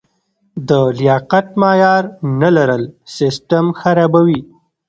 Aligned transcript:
د 0.67 0.69
لیاقت 0.97 1.47
معیار 1.61 2.03
نه 2.41 2.49
لرل 2.57 2.83
سیستم 3.17 3.65
خرابوي. 3.79 4.41